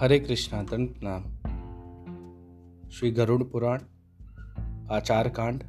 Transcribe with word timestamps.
हरे 0.00 0.18
कृष्णा 0.18 0.62
दंत 0.62 1.00
नाम। 1.02 1.22
श्री 2.90 3.10
गरुड़ 3.10 3.42
पुराण 3.42 3.78
आचार 4.90 5.28
कांड 5.28 5.62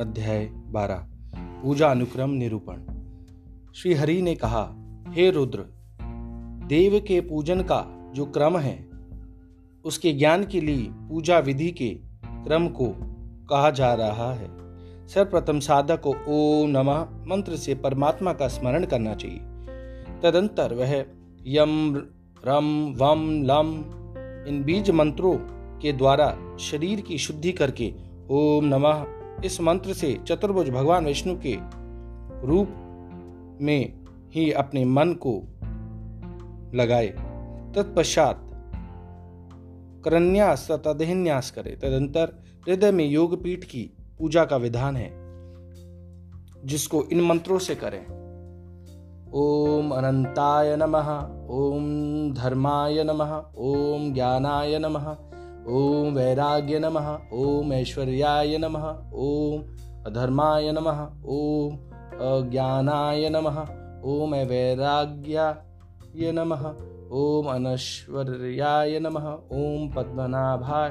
अध्याय 0.00 0.46
बारह, 0.46 1.06
पूजा 1.36 1.88
अनुक्रम 1.88 2.30
निरूपण। 2.30 2.80
श्री 3.74 3.94
हरि 3.94 4.22
ने 4.22 4.34
कहा, 4.34 4.74
हे 5.08 5.30
रुद्र, 5.30 5.64
देव 6.66 7.00
के 7.00 7.20
पूजन 7.20 7.60
का 7.60 8.12
जो 8.14 8.26
क्रम 8.26 8.58
है, 8.58 8.88
उसके 9.84 10.12
ज्ञान 10.12 10.44
के 10.44 10.60
लिए 10.60 10.86
पूजा 10.90 11.38
विधि 11.38 11.70
के 11.70 11.90
क्रम 12.24 12.68
को 12.68 12.94
कहा 13.50 13.70
जा 13.70 13.94
रहा 13.94 14.34
है। 14.34 14.48
सर्वप्रथम 15.08 15.60
साधक 15.60 16.00
को 16.06 16.16
ओम 16.28 16.70
नमः 16.70 17.00
मंत्र 17.26 17.56
से 17.56 17.74
परमात्मा 17.74 18.32
का 18.32 18.48
स्मरण 18.48 18.84
करना 18.84 19.14
चाहिए। 19.14 19.38
तदंतर 20.22 20.74
वह 20.74 21.06
यम 21.46 22.02
रम, 22.46 22.94
वम, 22.96 23.42
लम, 23.42 23.84
इन 24.48 24.62
बीज 24.64 24.90
मंत्रों 24.90 25.36
के 25.80 25.92
द्वारा 25.92 26.56
शरीर 26.60 27.00
की 27.00 27.18
शुद्धि 27.18 27.52
करके 27.52 27.94
ओम 28.30 28.64
नमः। 28.64 29.06
इस 29.44 29.60
मंत्र 29.60 29.92
से 29.92 30.18
चतुर्भुज 30.26 30.70
भगवान 30.70 31.04
विष्णु 31.04 31.36
के 31.46 31.56
रूप 32.46 32.68
में 33.62 34.00
ही 34.32 34.52
अपने 34.52 34.84
मन 34.84 35.12
को 35.12 35.42
लगाए। 36.74 37.06
तत्पश्चात 37.76 38.48
करन्यास 40.04 40.68
तथा 40.70 40.92
करे। 41.50 41.70
तदंतर 41.70 42.44
हृदय 42.68 42.90
में 42.90 43.04
योगपीठ 43.04 43.64
की 43.64 43.96
पूजा 44.18 44.44
का 44.44 44.56
विधान 44.56 44.96
है, 44.96 45.10
जिसको 46.66 47.04
इन 47.04 47.20
मंत्रों 47.20 47.58
से 47.58 47.74
करें। 47.74 48.21
ओम 49.34 49.90
अनंताय 49.90 50.76
नमः 50.76 51.08
ओम 51.50 51.84
धर्माय 52.34 53.04
नमः 53.04 53.30
ओम 53.58 54.12
ज्ञानाय 54.14 54.78
नमः 54.78 55.06
ओम 55.68 56.14
वैराग्य 56.14 56.78
नमः 56.78 57.18
ओम 57.32 57.72
ऐश्वर्याय 57.72 58.58
नमः 58.58 58.84
ओम 59.14 59.62
अधर्माय 60.06 60.72
नमः 60.72 61.00
ओम 61.26 61.76
अज्ञानाय 62.28 63.28
नमः 63.28 63.60
ओम 64.04 64.34
वैराग्याय 64.34 66.32
नमः 66.32 66.66
ओम 67.12 67.46
अनश्वर्याय 67.46 68.98
नमः 68.98 69.26
ओम 69.52 69.88
पद्मनाभाय 69.88 70.90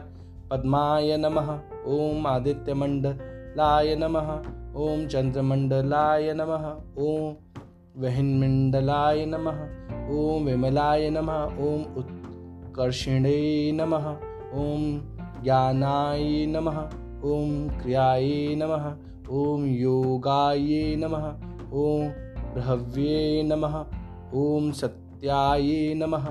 पद्माय 0.52 1.18
नमः 1.18 1.54
ओम 1.88 2.28
आदित्यमण्डलाय 2.28 3.96
नमः 3.96 4.34
ओम 4.76 5.08
चंद्रमंडलाय 5.08 6.34
नमः 6.34 6.68
ओम 7.04 7.51
वहिन्मण्डलाय 8.00 9.26
नमः 9.26 9.58
ॐ 10.18 10.44
विमलाय 10.46 11.10
नमः 11.16 11.58
ॐ 11.70 11.82
उत्कर्षिणे 12.02 13.40
नमः 13.80 14.06
ॐ 14.62 14.86
ज्ञानाय 15.44 16.46
नमः 16.52 16.78
ॐ 17.32 17.50
क्रियाय 17.82 18.30
नमः 18.62 18.86
ॐ 19.40 19.66
योगाय 19.80 20.96
नमः 21.02 21.26
ॐ 21.82 22.08
बृहव्ये 22.54 23.44
नमः 23.50 23.76
ॐ 24.44 24.72
सत्याय 24.82 25.94
नमः 26.04 26.30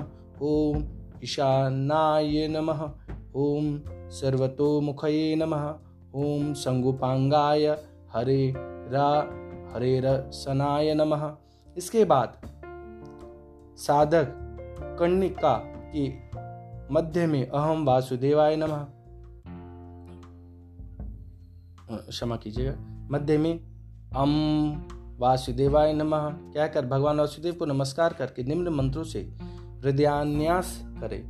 ॐ 0.53 0.81
ईशानाय 1.23 2.47
नमः 2.55 2.83
ॐ 3.45 3.69
सर्वतोमुखये 4.21 5.35
नमः 5.43 5.69
ॐ 6.25 6.53
संगुपांगाय 6.63 7.67
हरे 8.15 8.41
रा 8.95 9.07
हरे 9.75 9.99
रसनाय 10.05 10.93
नमः 10.93 11.29
इसके 11.77 12.05
बाद 12.05 12.41
साधक 13.77 14.27
कण्णिका 14.99 15.53
के 15.95 16.31
मध्य 16.93 17.27
में 17.27 17.49
अहम 17.49 17.85
वासुदेवाय 17.85 18.55
नमः। 18.55 18.85
क्षमा 21.97 22.35
कीजिएगा। 22.35 22.73
मध्य 23.11 23.37
में 23.37 23.59
अम 24.15 24.73
वासुदेवाय 25.19 25.93
नमः। 25.93 26.29
कहकर 26.29 26.85
भगवान 26.85 27.19
वासुदेव 27.19 27.53
को 27.53 27.65
नमस्कार 27.65 28.13
करके 28.13 28.43
निम्न 28.43 28.67
मंत्रों 28.67 29.03
से 29.03 29.21
हृदयान्यास 29.83 30.83
करे। 30.85 31.27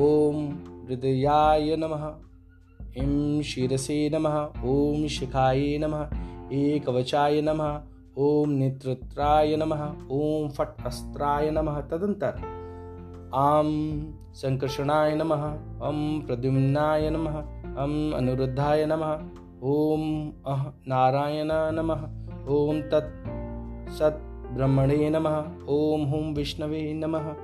ओम 0.00 0.48
हृदयाय 0.88 1.76
नमः। 1.76 2.18
इम 2.96 3.42
शीरसे 3.42 4.10
नमः। 4.14 4.50
ओम 4.64 5.06
शिखाय 5.06 5.78
नमः। 5.78 6.10
एक 6.52 6.88
वचाय 6.88 7.40
नमः। 7.42 7.87
ओम 8.18 8.50
नेत्रत्राय 8.50 9.56
नमः, 9.56 9.92
ओम 10.10 10.48
फट 10.48 10.86
अस्त्राय 10.86 11.50
नमः 11.50 11.80
तदंतर 11.80 12.34
आम 13.34 13.68
संकर्षणाय 14.34 15.14
नमः, 15.14 15.42
अम 15.82 16.22
प्रद्युम्नाय 16.26 17.10
नमः, 17.10 17.36
अम 17.76 18.12
अनुरुद्धाय 18.16 18.86
नमः, 18.86 19.20
ओम 19.62 20.32
अह 20.46 20.66
नारायण 20.88 21.48
नमः, 21.52 22.02
ओम 22.48 22.80
तत् 22.80 23.28
सत् 23.92 24.54
ब्रह्मणे 24.54 25.10
नमः, 25.10 25.44
ओम 25.68 26.02
हुम 26.02 26.34
विष्णवे 26.34 26.92
नमः 26.94 27.34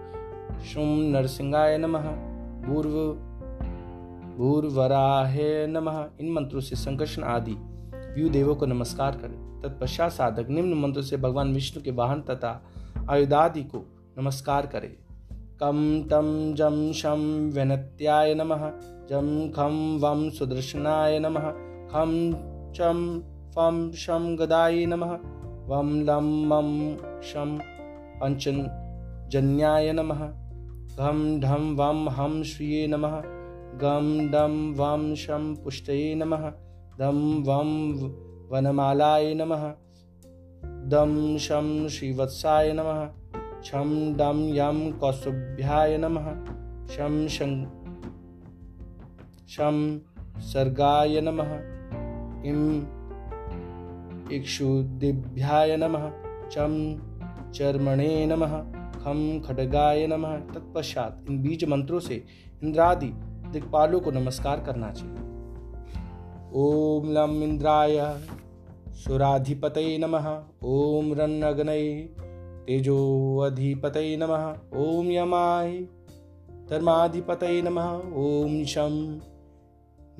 शुम 0.60 0.88
नरसिंहाय 0.88 1.78
नमः, 1.78 2.10
भूर्व 2.66 3.12
भूर्वराहे 4.38 5.66
नमः, 5.66 6.04
इन 6.20 6.32
मंत्रों 6.32 6.60
से 6.60 6.76
संकर्षण 6.76 7.22
आदि। 7.22 7.56
व्यू 8.14 8.28
देवों 8.28 8.54
को 8.54 8.66
नमस्कार 8.66 9.16
करें। 9.16 9.60
तत्पश्चात 9.62 10.12
साधक 10.12 10.48
निम्न 10.48 10.74
मंत्र 10.74 11.02
से 11.02 11.16
भगवान 11.16 11.52
विष्णु 11.54 11.82
के 11.82 11.90
वाहन 11.90 12.20
तथा 12.20 12.62
आयुधादि 13.10 13.62
को 13.62 13.84
नमस्कार 14.18 14.66
करे। 14.66 14.96
कम 15.60 16.08
तम 16.10 16.54
जम 16.54 16.92
शम 16.92 17.52
वनत्याय 17.54 18.34
नमः 18.34 18.70
जम 19.10 19.52
खम 19.56 19.98
वम 20.02 20.30
सुदर्शनाय 20.30 21.18
नम 21.18 21.38
खम 21.90 22.12
चम 22.76 23.22
फम 23.54 23.90
शम 23.92 24.36
गदाय 24.36 24.86
नमः 24.86 25.18
वम 25.66 26.00
लम 26.00 26.30
मम 26.46 26.70
शम 27.22 27.58
पंचन 28.20 28.66
जन्याय 29.32 29.92
नमः 29.92 30.26
घम 30.96 31.40
ढम 31.40 31.74
वम 31.76 32.08
हम 32.08 32.42
श्रिये 32.42 32.86
नमः 32.86 33.22
गम 33.82 34.18
डम 34.30 34.74
वम 34.78 35.14
शम 35.14 35.54
पुष्टये 35.64 36.14
नमः 36.14 36.52
दम 36.98 37.44
वम 37.46 37.70
वनमालाय 38.52 39.34
नमः। 39.34 39.62
दम 40.88 41.38
शम 41.38 41.88
श्रीवत्साय 41.88 42.72
नमः। 42.72 43.08
छम 43.64 44.14
डम 44.16 44.44
यम 44.54 44.92
कौस्तुभ्याय 44.92 45.96
नमः। 45.98 46.28
शम 46.86 47.26
शम 49.48 50.00
सर्गाय 50.38 51.20
नमः। 51.20 51.50
इम 52.50 52.86
इक्षुदिभ्याय 54.32 55.76
नमः। 55.76 56.10
चम 56.48 56.96
चर्मणे 57.50 58.26
नमः। 58.26 58.62
खम 58.92 59.42
खडगाय 59.46 60.06
नमः। 60.06 60.36
तत्पश्चात 60.36 61.24
इन 61.30 61.42
बीज 61.42 61.64
मंत्रों 61.64 62.00
से 62.00 62.24
इंद्रादि 62.62 63.10
दिक्पालों 63.52 64.00
को 64.00 64.10
नमस्कार 64.10 64.60
करना 64.60 64.90
चाहिए। 64.92 65.23
ओम 66.56 67.12
लम 67.12 67.42
इंद्राय 67.42 68.20
सुराधिपतये 68.94 69.98
नमः। 69.98 70.26
ॐ 70.64 71.14
रन्नग्नये 71.14 71.88
तेजोऽधिपतये 72.66 74.16
नमः। 74.16 74.44
ॐ 74.74 75.10
यमाय 75.10 75.72
धर्माधिपतये 76.70 77.62
नमः। 77.62 77.88
ॐ 78.22 78.64
शं 78.64 79.00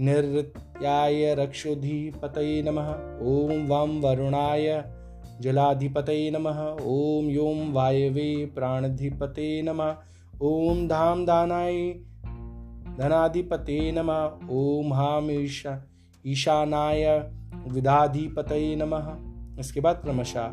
निर्त्याय 0.01 1.35
रक्षोधिपतये 1.35 2.63
नमः। 2.63 2.91
ॐ 3.35 3.65
वं 3.69 4.01
वरुणाय 4.01 4.85
जलाधिपतये 5.41 6.31
नमः। 6.31 6.61
ॐ 6.97 7.31
यों 7.31 7.73
वायवे 7.73 8.47
प्राणधिपते 8.47 9.63
नमः। 9.63 9.97
ॐ 10.43 10.87
धाम 10.89 11.27
दानाय 11.27 11.83
धनाधिपते 12.99 13.93
नमः। 13.93 14.25
ॐ 14.51 14.93
हाम 14.93 15.31
ईशा 15.31 15.81
ईशानाय 16.27 17.31
विधाधिपतये 17.69 18.77
नमः। 18.77 19.17
इसके 19.61 19.81
बाद 19.81 19.97
क्रमशः 19.97 20.53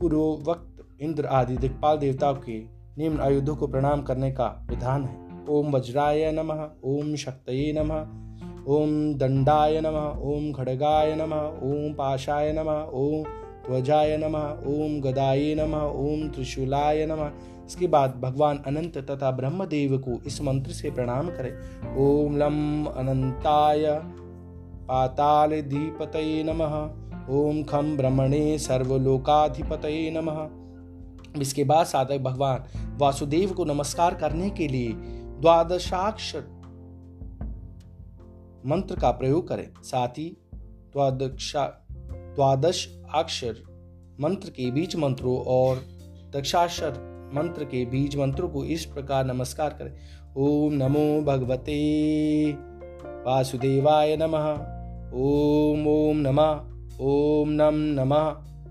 पूर्वोक्त 0.00 1.00
इंद्र 1.00 1.26
आदि 1.26 1.56
दिक्पाल 1.56 1.98
देवताओं 1.98 2.34
के 2.34 2.58
निम्न 2.98 3.20
आयुधों 3.20 3.56
को 3.56 3.66
प्रणाम 3.66 4.02
करने 4.02 4.32
का 4.32 4.66
विधान 4.70 5.04
है। 5.04 5.44
ओम 5.50 5.76
वज्राय 5.76 6.32
नमः, 6.32 6.68
ओम 6.84 7.16
शक्त 7.16 7.44
नमः, 7.50 8.06
ओम 8.66 9.14
दंडाय 9.14 9.80
नमः, 9.80 10.08
ओम 10.18 10.52
खड़गाय 10.52 11.16
नमः, 11.16 11.42
ओम 11.42 11.92
पाशाय 11.92 12.52
नमः, 12.52 12.82
ओम 12.82 13.24
ध्वजाय 13.66 14.16
नमः, 14.16 14.48
ओम 14.66 15.00
गदाय 15.00 15.54
नमः, 15.54 15.82
ओम 15.82 16.28
त्रिशूलाय 16.28 17.06
नमः। 17.06 17.30
इसके 17.66 17.86
बाद 17.86 18.20
भगवान 18.20 18.58
अनंत 18.66 18.98
तथा 18.98 19.30
ब्रह्मदेव 19.30 19.98
को 19.98 20.20
इस 20.26 20.42
मंत्र 20.42 20.70
से 20.70 20.90
प्रणाम 20.90 21.28
करें। 21.28 21.52
ओम 21.96 22.36
लम 22.36 22.84
अनंताय 22.84 23.84
पातालधीपतये 24.88 26.42
नमः। 26.42 26.74
ओम 27.34 27.62
खम 27.62 27.96
ब्रह्मणे 27.96 28.58
सर्वलोकाधिपतये 28.58 30.10
नमः। 30.10 31.40
इसके 31.40 31.64
बाद 31.64 31.86
साधक 31.86 32.18
भगवान 32.18 32.64
वासुदेव 32.98 33.52
को 33.52 33.64
नमस्कार 33.64 34.14
करने 34.14 34.50
के 34.50 34.68
लिए 34.68 34.92
द्वादशाक्षर 35.40 36.44
मंत्र 38.66 38.96
का 39.00 39.10
प्रयोग 39.10 39.48
करें। 39.48 39.68
साथ 39.82 40.08
ही 40.08 40.36
द्वादश 40.96 42.86
अक्षर 43.14 43.56
मंत्र 44.20 44.50
के 44.50 44.70
बीज 44.70 44.96
मंत्रों 44.96 45.36
और 45.46 45.82
दक्षाक्षर 46.36 46.90
मंत्र 47.34 47.64
के 47.64 47.84
बीज 47.86 48.16
मंत्रों 48.16 48.48
को 48.48 48.64
इस 48.64 48.84
प्रकार 48.84 49.24
नमस्कार 49.24 49.70
करें। 49.70 49.92
ओम 50.36 50.72
नमो 50.72 51.22
भगवते 51.22 51.76
वासुदेवाय 53.26 54.16
नमः। 54.16 54.75
ॐ 55.14 55.86
ॐ 55.88 56.22
नमः 56.22 56.52
ॐ 57.00 57.50
नं 57.58 57.76
नमः 57.96 58.24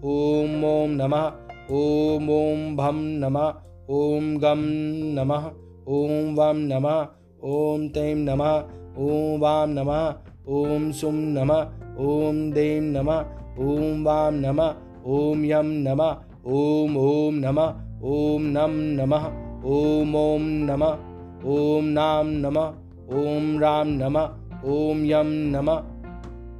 ॐ 0.03 0.63
ॐ 0.63 0.89
नमः 0.97 1.31
ॐ 1.71 2.29
ॐ 2.29 2.75
भं 2.75 2.97
नमः 3.19 3.53
ॐ 3.89 4.37
गं 4.43 4.61
नमः 5.15 5.45
ॐ 5.87 6.35
वं 6.37 6.53
नमः 6.53 7.01
ॐ 7.43 7.87
तैं 7.95 8.15
नमः 8.15 8.53
ॐ 8.97 9.39
वां 9.39 9.67
नमः 9.67 10.13
ॐ 10.59 10.91
सुं 10.91 11.11
नमः 11.11 11.61
ॐ 12.05 12.51
दें 12.53 12.81
नमः 12.81 13.19
ॐ 13.59 14.03
वां 14.03 14.31
नमः 14.31 14.73
ॐ 15.05 15.45
यं 15.45 15.73
नमः 15.87 16.11
ॐ 16.45 16.97
ॐ 16.97 17.39
नमः 17.45 17.73
ॐ 18.13 18.47
नं 18.55 18.77
नमः 18.97 19.27
ॐ 19.65 20.15
ॐ 20.15 20.47
नमः 20.69 20.97
ॐ 21.55 21.85
नां 21.97 22.25
नमः 22.25 22.73
ॐ 23.23 23.59
रां 23.59 23.85
नमः 23.85 24.25
ॐ 24.77 25.05
यं 25.05 25.31
नमः 25.51 25.94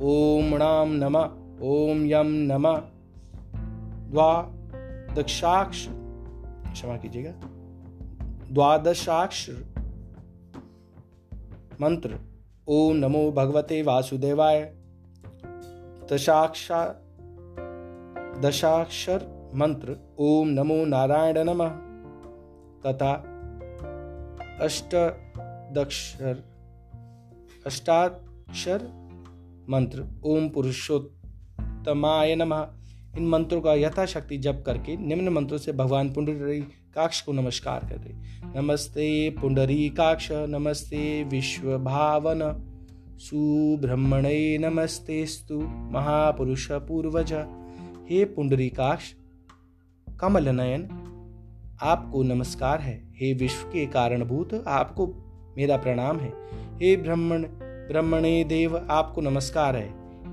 ओम 0.02 0.56
राम 0.56 0.92
नमः, 0.92 1.30
ओम 1.62 2.06
यम 2.06 2.28
नमः। 2.28 2.82
द्वा 4.12 4.42
दक्षाक्ष, 5.16 5.88
क्षमा 6.74 6.98
कीजिएगा। 6.98 7.32
द्वादशाक्ष 8.52 9.50
मंत्र, 11.82 12.20
ओम 12.68 12.96
नमो 12.96 13.32
भगवते 13.32 13.82
वासुदेवाय। 13.82 14.76
दशाक्षा, 16.14 16.86
दशाक्षर 18.40 19.52
मंत्र, 19.56 20.16
ओम 20.20 20.48
नमो 20.48 20.86
नारायण 20.86 21.38
नमः। 21.38 21.70
तथा 22.86 23.14
अष्टदक्षर, 24.62 26.44
अष्टाक्षर 27.66 29.05
मंत्र, 29.70 30.04
ओम 30.24 30.50
पुरुषोत्तमाय 30.50 32.36
नमः। 32.36 32.68
इन 33.18 33.28
मंत्रों 33.28 33.62
का 33.62 33.74
यथाशक्ति 33.74 34.38
जप 34.38 34.64
करके 34.66 34.96
निम्न 34.98 35.30
मंत्रों 35.30 35.58
से 35.58 35.72
भगवान 35.72 36.10
पुंडरी 36.14 36.60
काक्ष 36.96 37.22
को 37.22 37.34
नमस्कार 37.34 37.80
करें 37.80 38.62
नमस्ते 38.62 39.30
पुंडरी 39.30 39.90
काक्ष 39.90 40.28
नमस्ते 40.32 41.24
विश्व 41.24 41.78
भावन 41.78 42.42
सुब्रह्मणे 43.18 44.58
नमस्ते 44.58 45.26
स्तु 45.26 45.60
महापुरुष 45.92 46.72
पूर्वज। 46.72 47.34
हे 48.10 48.26
पुंडरी 48.26 48.70
काक्ष 48.70 49.14
कमल 50.20 50.50
नयन 50.50 50.88
आपको 51.82 52.24
नमस्कार 52.24 52.82
है। 52.82 52.98
हे 53.16 53.34
विश्व 53.34 53.68
के 53.68 53.86
कारणभूत, 53.86 54.64
आपको 54.68 55.08
मेरा 55.58 55.78
प्रणाम 55.78 56.20
है। 56.20 56.34
हे 56.82 56.96
ब्रह्मण 56.96 57.46
ब्रह्मणे 57.88 58.44
देव, 58.44 58.88
आपको 58.90 59.22
नमस्कार 59.22 59.76
है। 59.76 59.90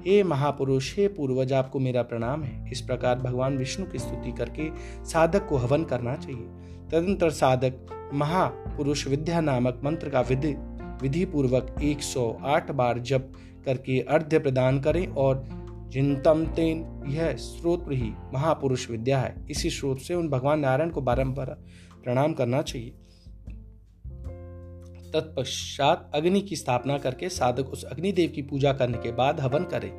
हे 0.06 0.22
महापुरुष, 0.22 0.98
हे 0.98 1.08
पूर्वज, 1.08 1.52
आपको 1.52 1.78
मेरा 1.78 2.02
प्रणाम 2.02 2.42
है। 2.42 2.70
इस 2.72 2.80
प्रकार 2.80 3.18
भगवान 3.18 3.58
विष्णु 3.58 3.86
की 3.86 3.98
स्तुति 3.98 4.32
करके 4.32 4.68
साधक 5.04 5.46
को 5.48 5.56
हवन 5.56 5.84
करना 5.84 6.16
चाहिए। 6.16 6.42
तदंतर 6.90 7.30
साधक 7.30 8.10
महापुरुष 8.14 9.06
विद्या 9.06 9.40
नामक 9.40 9.80
मंत्र 9.84 10.08
का 10.08 10.20
विधि 10.20 10.54
विधि 11.02 11.24
पूर्वक 11.24 11.74
108 11.82 12.70
बार 12.70 12.98
जप 12.98 13.32
करके 13.64 14.00
अर्ध्य 14.00 14.38
प्रदान 14.38 14.80
करें 14.80 15.06
और 15.06 15.44
जिनतम 15.88 16.46
तेन, 16.46 17.02
यह 17.06 17.32
स्रोत 17.32 17.86
ही 17.92 18.12
महापुरुष 18.34 18.90
विद्या 18.90 19.18
है। 19.18 19.46
इसी 19.50 19.70
स्रोत 19.70 19.98
से 19.98 20.14
उन 20.14 20.28
भगवान 20.28 20.60
नारायण 20.60 20.90
को 20.90 21.00
बारंबार 21.00 21.56
प्रणाम 22.04 22.32
करना 22.32 22.62
चाहिए। 22.62 22.94
तत्पश्चात 25.14 26.10
अग्नि 26.14 26.40
की 26.40 26.56
स्थापना 26.56 26.98
करके 26.98 27.28
साधक 27.28 27.68
उस 27.68 27.84
अग्निदेव 27.84 28.30
की 28.30 28.42
पूजा 28.42 28.72
करने 28.72 28.98
के 28.98 29.12
बाद 29.12 29.40
हवन 29.40 29.64
करे। 29.64 29.92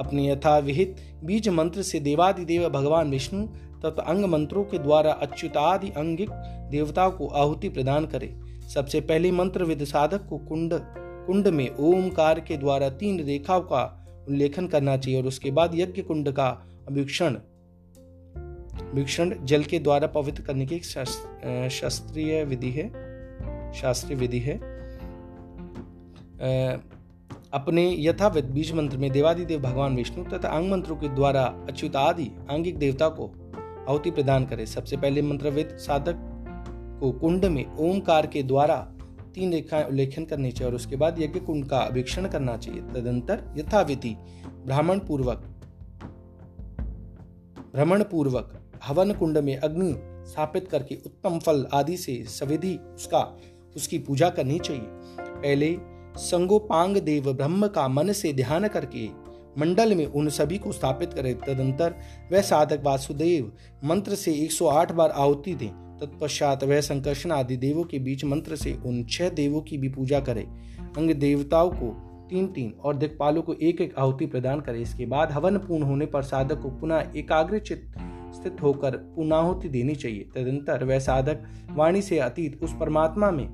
अपने 0.00 0.28
यथाविहित 0.28 0.96
बीज 1.24 1.48
मंत्र 1.48 1.82
से 1.82 2.00
देवादिदेव 2.00 2.68
भगवान 2.70 3.10
विष्णु 3.10 3.46
तथा 3.80 4.02
अंग 4.02 4.24
मंत्रों 4.24 4.64
के 4.64 4.78
द्वारा 4.78 5.12
अच्युतादि 5.12 5.90
अंगिक 5.90 6.30
देवताओं 6.70 7.10
को 7.10 7.26
आहुति 7.26 7.68
प्रदान 7.68 8.06
करे। 8.06 8.34
सबसे 8.74 9.00
पहले 9.00 9.32
मंत्र 9.32 9.64
विद 9.64 9.84
साधक 9.84 10.26
को 10.26 10.38
कुंड 10.38 10.70
कुंड 11.26 11.48
में 11.48 11.68
ओमकार 11.76 12.40
के 12.40 12.56
द्वारा 12.56 12.88
तीन 12.90 13.20
रेखाओं 13.20 13.60
का 13.60 13.84
उल्लेखन 14.28 14.66
करना 14.66 14.96
चाहिए 14.96 15.20
और 15.20 15.26
उसके 15.26 15.50
बाद 15.50 15.74
यज्ञ 15.74 16.02
कुंड 16.02 16.30
का 16.32 16.48
अभिक्षण 16.88 17.36
भिक्षण 18.94 19.34
जल 19.44 19.64
के 19.64 19.78
द्वारा 19.78 20.06
पवित्र 20.06 20.42
करने 20.42 20.66
की 20.66 20.78
शास्त्रीय 21.70 22.44
विधि 22.44 22.70
है। 22.70 23.07
शास्त्रीय 23.74 24.18
विधि 24.18 24.38
है। 24.38 24.56
अपने 27.52 27.84
यथावित 27.98 28.44
बीज 28.44 28.72
मंत्र 28.72 28.96
में 28.98 29.10
देवादिदेव 29.10 29.60
भगवान 29.60 29.96
विष्णु 29.96 30.24
तथा 30.24 30.48
अंग 30.48 30.70
मंत्रों 30.70 30.96
के 30.96 31.08
द्वारा 31.08 31.42
अच्युत 31.68 31.96
आदि 31.96 32.30
आंगिक 32.50 32.78
देवता 32.78 33.08
को 33.08 33.26
आहुति 33.88 34.10
प्रदान 34.10 34.46
करे। 34.46 34.66
सबसे 34.66 34.96
पहले 34.96 35.22
मंत्रविद 35.22 35.76
साधक 35.78 36.14
को 37.00 37.10
कुंड 37.12 37.44
में 37.44 37.64
ओमकार 37.76 38.26
के 38.26 38.42
द्वारा 38.42 38.76
तीन 39.34 39.52
रेखाएँ 39.52 39.84
उल्लेखन 39.84 40.24
करनी 40.24 40.50
चाहिए 40.52 40.70
और 40.70 40.76
उसके 40.76 40.96
बाद 40.96 41.20
यज्ञ 41.20 41.40
कुंड 41.40 41.68
का 41.68 41.78
अभिक्षण 41.78 42.28
करना 42.28 42.56
चाहिए। 42.56 42.80
तदंतर 42.82 43.44
यथाविधि 43.56 44.16
ब्राह्मण 44.66 44.98
पूर्वक 44.98 45.44
भ्रमण 47.74 48.02
पूर्वक 48.02 48.52
हवन 48.84 49.12
कुंड 49.12 49.38
में 49.38 49.56
अग्नि 49.56 49.94
स्थापित 50.26 50.68
करके 50.68 50.94
उत्तम 51.06 51.38
फल 51.38 51.66
आदि 51.72 51.96
से 51.96 52.22
सविधि 52.28 52.74
उसका 52.94 53.20
उसकी 53.78 53.98
पूजा 53.98 54.28
करनी 54.28 54.58
चाहिए। 54.58 54.82
पहले 54.82 55.76
संगोपांग 56.16 56.96
देव 56.96 57.32
ब्रह्म 57.32 57.66
का 57.66 57.88
मन 57.88 58.12
से 58.12 58.32
ध्यान 58.32 58.68
करके 58.68 59.06
मंडल 59.58 59.94
में 59.94 60.06
उन 60.06 60.28
सभी 60.28 60.58
को 60.58 60.72
स्थापित 60.72 61.12
करे। 61.12 61.34
तदंतर 61.46 61.94
वह 62.32 62.40
साधक 62.40 62.82
वासुदेव 62.84 63.52
मंत्र 63.84 64.14
से 64.14 64.32
108 64.32 64.92
बार 64.92 65.10
आहुति 65.10 65.54
दे। 65.54 65.70
तत्पश्चात 66.00 66.64
वह 66.64 66.80
संकर्षण 66.80 67.32
आदि 67.32 67.56
देवों 67.56 67.84
के 67.84 67.98
बीच 67.98 68.24
मंत्र 68.24 68.56
से 68.56 68.72
उन 68.86 69.04
छह 69.04 69.28
देवों 69.28 69.60
की 69.60 69.78
भी 69.78 69.88
पूजा 69.88 70.20
करे। 70.20 70.42
अंग 70.96 71.10
देवताओं 71.10 71.70
को 71.70 71.94
तीन 72.30 72.46
तीन 72.46 72.72
और 72.84 72.96
दिक्पालों 72.96 73.42
को 73.42 73.54
एक 73.54 73.80
एक 73.80 73.98
आहुति 73.98 74.26
प्रदान 74.26 74.60
करे। 74.60 74.82
इसके 74.82 75.06
बाद 75.06 75.32
हवन 75.32 75.56
पूर्ण 75.58 75.82
होने 75.82 76.06
पर 76.06 76.22
साधक 76.22 76.60
को 76.60 76.70
पुनः 76.70 77.12
एकाग्रचित 77.16 77.92
स्थित 78.34 78.62
होकर 78.62 78.96
पुनाहुति 79.16 79.68
देनी 79.68 79.94
चाहिए। 79.94 80.28
तदंतर 80.34 80.84
वह 80.84 80.98
साधक 80.98 81.44
वाणी 81.70 82.02
से 82.02 82.18
अतीत 82.18 82.60
उस 82.62 82.74
परमात्मा 82.80 83.30
में 83.30 83.46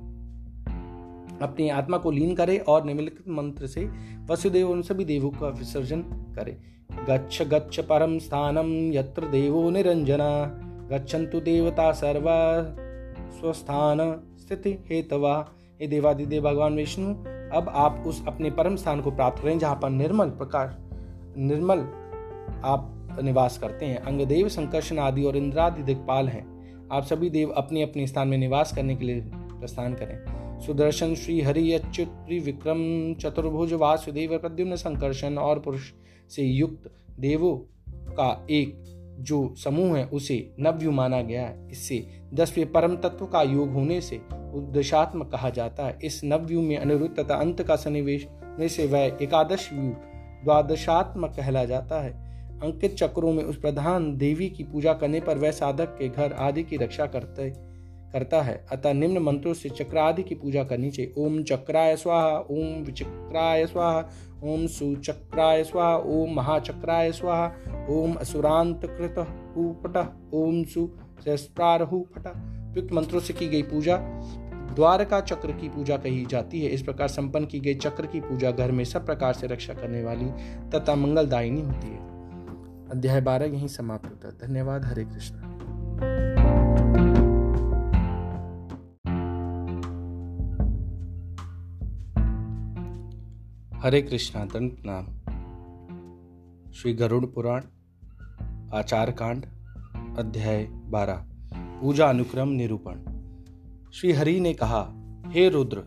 अपनी 1.41 1.69
आत्मा 1.69 1.97
को 1.97 2.11
लीन 2.11 2.35
करे 2.35 2.57
और 2.57 2.85
निम्नलिखित 2.85 3.29
मंत्र 3.29 3.67
से 3.67 3.89
वसुदेव, 4.29 4.69
उन 4.69 4.81
सभी 4.81 5.05
देवों 5.05 5.29
का 5.29 5.47
विसर्जन 5.47 6.01
करे। 6.35 6.57
गच्छ 7.09 7.41
गच्छ 7.41 7.79
परम 7.79 8.19
स्थानम, 8.19 8.93
यत्र 8.93 9.25
देवो 9.27 9.69
निरंजना। 9.69 10.61
गच्छन्तु 10.91 11.39
देवता 11.39 11.91
सर्वा, 11.91 12.63
स्वस्थान 13.39 14.21
स्थिति 14.37 14.71
हेतवा। 14.71 15.49
हे 15.81 15.87
देवादिदेव, 15.87 16.43
भगवान 16.43 16.75
विष्णु, 16.75 17.13
अब 17.53 17.71
आप 17.75 18.03
उस 18.07 18.27
अपने 18.27 18.51
परम 18.51 18.75
स्थान 18.75 19.01
को 19.01 19.11
प्राप्त 19.11 19.43
करें, 19.43 19.59
जहाँ 19.59 19.79
पर 19.81 19.89
निर्मल 19.89 20.29
प्रकाश 20.29 20.75
निर्मल 21.37 21.79
आप 22.63 23.17
निवास 23.23 23.57
करते 23.57 23.85
हैं। 23.85 23.97
अंगदेव, 23.97 24.47
संकर्षण 24.47 24.99
आदि 24.99 25.23
और 25.23 25.37
इंद्रादि 25.37 25.83
दिक्पाल 25.83 26.27
हैं। 26.27 26.55
आप 26.91 27.03
सभी 27.03 27.29
देव 27.29 27.49
अपने 27.49 27.81
अपने 27.81 28.07
स्थान 28.07 28.27
में 28.27 28.37
निवास 28.37 28.75
करने 28.75 28.95
के 28.95 29.05
लिए 29.05 29.21
प्रस्थान 29.35 29.93
करें। 29.93 30.44
सुदर्शन 30.61 31.15
श्री 31.15 31.41
हरि 31.41 31.73
अच्युत 31.73 32.27
विक्रम 32.43 33.13
चतुर्भुज 33.13 33.73
वासुदेव 33.73 34.37
प्रद्युम्न 34.37 34.75
संकर्षण 34.75 35.37
और 35.37 35.59
पुरुष 35.59 35.91
से 36.29 36.43
युक्त 36.43 36.91
देवों 37.19 37.57
का 37.89 38.47
एक 38.49 38.83
जो 39.19 39.55
समूह 39.57 39.97
है, 39.97 40.05
उसे 40.05 40.55
नव्यु 40.59 40.91
माना 40.91 41.21
गया 41.21 41.47
है। 41.47 41.67
इससे 41.71 42.07
दसवें 42.33 42.71
परम 42.71 42.95
तत्व 42.95 43.25
का 43.25 43.41
योग 43.41 43.69
होने 43.69 44.01
से 44.01 44.17
उद्देशात्मक 44.55 45.31
कहा 45.31 45.49
जाता 45.49 45.85
है। 45.85 45.99
इस 46.03 46.21
नवव्यू 46.23 46.61
में 46.61 46.77
अनिरुद्ध 46.77 47.19
तथा 47.19 47.35
अंत 47.35 47.63
का 47.63 47.75
सन्निवेश 47.75 48.25
होने 48.25 48.69
से 48.69 48.87
वह 48.87 49.17
एकादश 49.21 49.73
व्यू 49.73 49.89
द्वादशात्मक 50.43 51.29
कहला 51.29 51.65
जाता 51.65 52.01
है। 52.01 52.11
अंकित 52.59 52.95
चक्रों 52.95 53.33
में 53.33 53.43
उस 53.43 53.57
प्रधान 53.57 54.17
देवी 54.17 54.49
की 54.49 54.63
पूजा 54.63 54.93
करने 54.93 55.19
पर 55.19 55.37
वह 55.37 55.51
साधक 55.51 55.85
के 55.85 56.09
घर 56.09 56.33
आदि 56.33 56.63
की 56.63 56.77
रक्षा 56.77 57.05
करते 57.05 57.74
करता 58.15 58.41
है। 58.41 58.65
अतः 58.71 58.93
निम्न 58.93 59.17
मंत्रों 59.17 59.53
से 59.53 59.69
चक्र 59.69 59.97
आदि 59.97 60.23
की 60.23 60.35
पूजा 60.35 60.63
करनी 60.63 60.91
चाहिए। 60.91 61.13
ओम 61.17 61.43
चक्राय 61.43 61.95
स्वाहा, 61.95 62.37
ओम 62.39 62.83
विचक्राय 62.83 63.65
स्वाहा, 63.65 64.09
ओम 64.43 64.67
सुचक्राय 64.67 65.63
स्वाहा, 65.63 65.97
ओम 65.97 66.35
महाचक्राय 66.35 67.11
स्वाहा, 67.11 67.51
ओम 67.89 68.13
असुरांत 68.13 68.81
कृत 68.85 69.19
ओम 70.33 70.63
सु 70.63 70.89
युक्त 72.77 72.93
मंत्रों 72.93 73.19
से 73.19 73.33
की 73.33 73.47
गई 73.47 73.61
पूजा। 73.61 73.97
द्वारका 74.75 75.21
चक्र 75.21 75.51
की 75.51 75.69
पूजा 75.69 75.97
कही 75.97 76.25
जाती 76.25 76.61
है। 76.61 76.69
इस 76.69 76.81
प्रकार 76.81 77.07
संपन्न 77.07 77.45
की 77.45 77.59
गई 77.59 77.75
चक्र 77.75 78.05
की 78.05 78.19
पूजा 78.19 78.51
घर 78.51 78.71
में 78.71 78.83
सब 78.83 79.05
प्रकार 79.05 79.33
से 79.33 79.47
रक्षा 79.47 79.73
करने 79.73 80.03
वाली 80.03 80.25
तथा 80.69 80.95
मंगलदायिनी 80.95 81.61
होती 81.61 81.87
है। 81.87 81.97
अध्याय 82.89 83.21
बारह 83.21 83.45
यहीं 83.45 83.67
समाप्त 83.67 84.05
होता 84.05 84.27
है। 84.27 84.49
धन्यवाद। 84.49 84.85
हरे 84.85 85.03
कृष्ण। 85.03 86.34
हरे 93.75 94.01
कृष्णा 94.01 94.45
दंत 94.45 94.77
नाम। 94.85 95.05
श्री 96.71 96.93
गरुड़ 96.93 97.25
पुराण 97.25 97.61
आचार 98.73 99.11
कांड 99.11 99.45
अध्याय 100.17 100.63
बारह, 100.63 101.25
पूजा 101.55 102.05
अनुक्रम 102.05 102.47
निरूपण। 102.47 102.95
श्री 103.91 104.11
हरि 104.11 104.39
ने 104.39 104.53
कहा, 104.53 104.93
हे 105.27 105.49
रुद्र, 105.49 105.83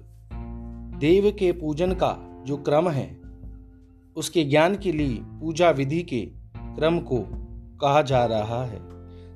देव 0.99 1.31
के 1.31 1.53
पूजन 1.53 1.93
का 1.93 2.43
जो 2.47 2.57
क्रम 2.57 2.89
है, 2.89 3.21
उसके 4.17 4.45
ज्ञान 4.45 4.77
के 4.77 4.93
लिए 4.93 5.19
पूजा 5.23 5.71
विधि 5.71 6.03
के 6.03 6.21
क्रम 6.57 6.99
को 7.01 7.25
कहा 7.81 8.03
जा 8.03 8.27
रहा 8.27 8.65
है। 8.65 8.81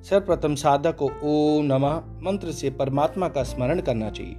सर्वप्रथम 0.03 0.55
साधक 0.55 0.97
को 1.03 1.11
ओम 1.23 1.65
नमः 1.65 1.97
मंत्र 2.23 2.53
से 2.53 2.71
परमात्मा 2.71 3.29
का 3.29 3.43
स्मरण 3.43 3.81
करना 3.81 4.11
चाहिए। 4.11 4.35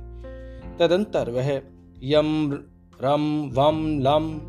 तदंतर 0.80 1.30
वह 1.30 1.62
यम 2.04 2.58
रम, 3.02 3.52
वम, 3.54 4.00
लम, 4.00 4.42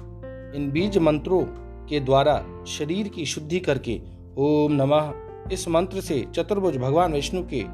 इन 0.54 0.70
बीज 0.70 0.98
मंत्रों 0.98 1.44
के 1.86 2.00
द्वारा 2.00 2.64
शरीर 2.64 3.08
की 3.08 3.26
शुद्धि 3.26 3.60
करके 3.60 4.00
ओम 4.38 4.72
नमः 4.72 5.14
इस 5.52 5.68
मंत्र 5.68 6.00
से 6.00 6.26
चतुर्भुज 6.34 6.76
भगवान 6.76 7.12
विष्णु 7.12 7.42
के 7.54 7.64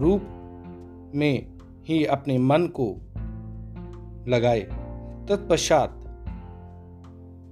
रूप 0.00 0.22
में 1.14 1.58
ही 1.84 2.04
अपने 2.04 2.38
मन 2.38 2.66
को 2.80 2.96
लगाए। 4.30 4.60
तत्पश्चात 5.28 5.96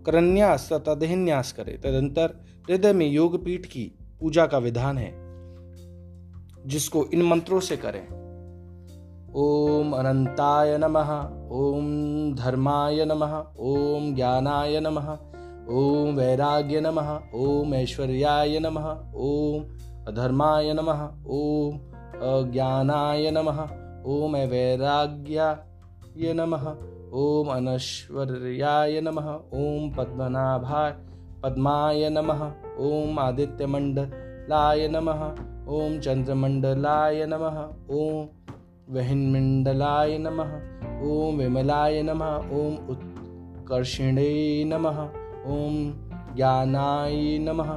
करन्यास 0.07 0.69
तथा 0.73 0.95
देहन्यास 0.95 1.53
करे। 1.53 1.73
तदंतर 1.73 2.45
हृदय 2.71 2.93
में 2.93 3.11
योगपीठ 3.11 3.67
की 3.67 3.93
पूजा 4.21 4.47
का 4.47 4.59
विधान 4.59 4.99
है, 4.99 5.13
जिसको 6.67 7.05
इन 7.05 7.23
मंत्रों 7.23 7.61
से 7.61 7.77
करें। 7.77 8.18
ओम 9.39 9.93
अनंताय 9.93 10.79
नमः 10.79 11.11
ओम 11.53 11.89
धर्माय 12.35 13.05
नमः 13.05 13.35
ओम 13.59 14.15
ज्ञानाय 14.15 14.81
नमः 14.81 15.11
ओम 15.71 16.17
वैराग्य 16.17 16.81
नमः 16.81 17.11
ओम 17.35 17.75
ऐश्वर्याय 17.75 18.59
नमः 18.59 18.87
ओम 19.15 19.63
अधर्माय 20.09 20.73
नमः 20.73 21.03
ओम 21.27 21.77
अज्ञानाय 22.29 23.31
नमः 23.31 23.61
ओम 24.07 24.37
वैराग्याय 24.37 26.33
नमः 26.33 26.67
ओम 27.15 27.49
अनश्वर्याय 27.49 29.01
नमः 29.01 29.29
ओम 29.35 29.91
पद्मनाभाय 29.91 30.91
पद्माय 31.43 32.09
नमः 32.11 32.43
ओम 32.79 33.19
आदित्यमण्डलाय 33.19 34.89
नमः 34.89 35.23
ओम 35.69 35.99
चंद्रमंडलाय 35.99 37.27
नमः 37.27 37.61
ओम 37.91 38.27
वहिन्मण्डलाय 38.91 40.17
नमः 40.19 40.53
ओम 41.07 41.37
विमलाय 41.37 42.03
नमः 42.03 42.55
ओम 42.59 42.75
उत्कर्षिणे 42.91 44.31
नमः 44.65 45.01
ओम 45.55 45.75
ज्ञानाय 46.37 47.39
नमः 47.39 47.71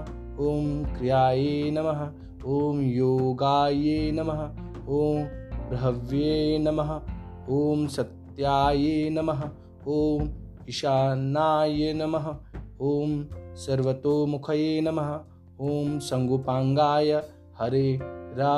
ओम 0.46 0.68
क्रियाय 0.94 1.72
नमः 1.72 2.02
ओम 2.50 2.80
योगाय 2.82 4.12
नमः 4.12 4.42
ओम 4.90 5.24
भ्रव्ये 5.72 6.58
नमः 6.60 6.94
ओम 7.56 7.86
सत्याय 7.88 9.10
नमः 9.12 9.44
ओम 9.88 10.30
ईशानाय 10.70 11.92
नमः 11.96 12.28
ओम 12.82 13.24
सर्वतोमुखये 13.56 14.80
नमः 14.82 15.12
ओम 15.62 15.98
संगुपांगाय 16.00 17.12
हरे 17.60 18.00
रा 18.38 18.56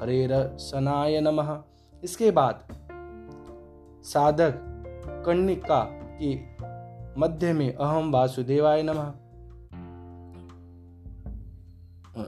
हरे 0.00 0.26
रसनाय 0.30 1.20
नमः 1.20 1.52
इसके 2.04 2.30
बाद 2.30 2.68
साधक 4.04 4.54
कण्णिका 5.26 5.80
की 6.22 6.56
मध्य 7.20 7.52
में 7.52 7.74
अहम 7.74 8.12
वासुदेवाय 8.12 8.82
नमः। 8.82 9.12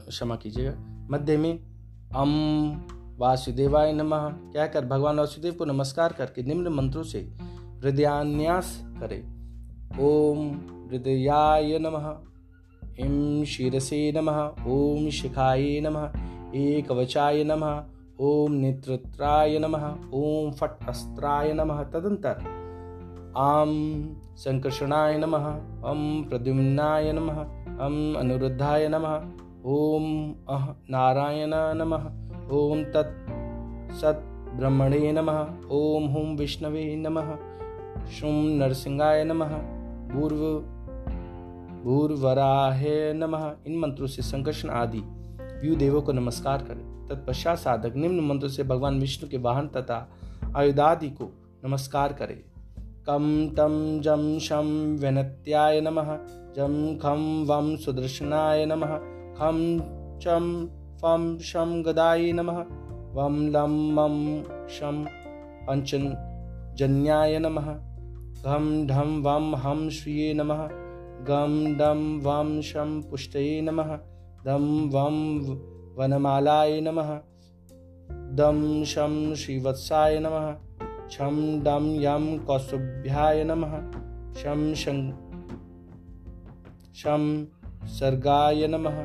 क्षमा 0.07 0.35
कीजिएगा। 0.35 0.73
मध्य 1.11 1.37
में 1.37 1.59
अम 2.15 2.31
वासुदेवाय 3.17 3.93
नमः 3.93 4.29
कहकर 4.29 4.85
भगवान 4.85 5.19
वासुदेव 5.19 5.53
को 5.53 5.65
नमस्कार 5.65 6.13
करके 6.13 6.43
निम्न 6.43 6.67
मंत्रों 6.67 7.03
से 7.03 7.19
हृदयान्यास 7.83 8.81
करे। 8.99 9.19
ओम 9.99 10.47
हृदयाय 10.91 11.79
नमः 11.79 12.17
इम 12.99 13.43
शिरसे 13.43 14.11
नमः, 14.11 14.65
ओम 14.67 15.09
शिखाय 15.09 15.79
नमः 15.79 16.13
एक 16.55 16.91
वचाय 16.91 17.43
नमः 17.43 17.83
ओम 18.19 18.51
नेत्रत्राय 18.51 19.59
नमः 19.59 19.83
ओम 20.13 20.51
फट 20.51 20.69
अस्त्राय 20.89 21.53
नमः 21.53 21.83
तदंतर 21.83 22.35
आम 23.37 23.71
संकर्षणाय 24.35 25.17
नमः 25.17 25.45
अम 25.89 26.25
प्रद्युम्नाय 26.29 27.13
नमः 27.13 27.39
अम 27.85 28.15
अनुरुद्धाय 28.17 28.87
नमः 28.87 29.21
ओम 29.65 30.35
अह 30.49 30.69
नारायण 30.89 31.51
नमः 31.55 32.05
ओम 32.51 32.83
तत् 32.83 33.29
सत् 33.95 34.55
ब्रह्मणे 34.55 35.11
नमः 35.11 35.47
ओम 35.71 36.03
हुम 36.03 36.35
विष्णवे 36.35 36.95
नमः 36.95 37.35
शुम 38.07 38.35
नरसिंहाय 38.35 39.23
नमः 39.23 39.57
पूर्व 40.13 40.71
भूर्वराहे 41.83 43.13
नमः, 43.13 43.51
इन 43.67 43.79
मंत्रों 43.79 44.07
से 44.07 44.21
संकर्षण 44.21 44.69
आदि। 44.69 45.01
व्यू 45.61 45.75
देवों 45.75 46.01
को 46.01 46.11
नमस्कार 46.11 46.57
करें। 46.57 46.84
तत्पश्चात 47.09 47.57
साधक 47.57 47.95
निम्न 47.95 48.19
मंत्र 48.19 48.47
से 48.47 48.63
भगवान 48.63 48.99
विष्णु 48.99 49.29
के 49.29 49.37
वाहन 49.37 49.67
तथा 49.67 50.09
आयुधादि 50.55 51.09
को 51.09 51.31
नमस्कार 51.65 52.13
करें। 52.13 52.37
कम 53.07 53.49
तम 53.57 54.01
जम 54.01 54.39
शं 54.39 54.97
विनत्याय 54.97 55.81
नमः, 55.81 56.17
जं 56.55 56.97
खं 56.97 57.45
वं 57.45 57.75
सुदर्शनाय 57.77 58.65
नमः, 58.65 58.97
खं 59.37 59.79
चं 60.19 60.65
फं 60.67 61.37
शं 61.37 61.85
गदाय 61.85 62.31
नमः, 62.31 62.65
वं 63.13 63.49
लं 63.49 63.93
मं 63.93 64.43
शं 64.67 65.05
पञ्चजन्याय 65.67 67.39
नमः, 67.39 67.73
घं 68.45 68.87
ढं 68.87 69.21
वं 69.21 69.53
हं 69.55 69.89
श्रिये 69.89 70.33
नम, 70.33 70.53
गं 71.21 71.77
डं 71.77 72.19
वं 72.19 72.61
शं 72.61 73.01
पुष्टये 73.01 73.61
नमः, 73.61 73.95
दं 74.45 74.89
वं 74.89 75.45
वनमालाय 75.97 76.81
नमः। 76.81 77.09
दं 78.11 78.83
शं 78.83 79.35
श्रीवत्साय 79.35 80.19
नमः। 80.19 80.55
छम 81.09 81.61
डम 81.63 81.85
यम 82.01 82.37
कौस्तुभ्याय 82.37 83.43
नमः। 83.43 83.77
शम 84.33 84.73
शम 86.95 87.47
सर्गाय 87.85 88.67
नमः। 88.67 88.97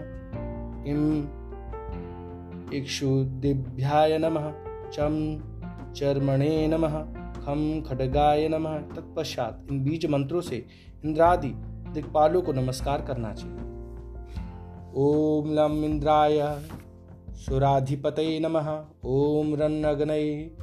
इम 0.90 1.28
इक्षुदिभ्याय 2.74 4.18
नमः। 4.18 4.52
चम 4.90 5.14
चर्मणे 5.92 6.68
नमः। 6.68 7.02
खम 7.32 7.82
खडगाय 7.88 8.48
नमः। 8.48 8.78
तत्पश्चात 8.78 9.66
इन 9.70 9.84
बीज 9.84 10.06
मंत्रों 10.06 10.40
से 10.40 10.66
इंद्रादि 11.04 11.52
दिक्पालों 11.94 12.42
को 12.42 12.52
नमस्कार 12.52 13.02
करना 13.02 13.32
चाहिए। 13.34 13.58
ओम 14.94 15.54
लम 15.54 15.84
इंद्राय 15.84 16.38
सुराधिपतये 17.40 18.40
नमः। 18.40 18.84
ओम 19.04 19.54
रन्नगनये। 19.54 20.56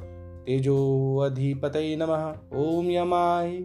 तेजोऽधिपतये 0.46 1.96
नमः। 1.96 2.34
ॐ 2.54 2.90
यमाय। 2.90 3.58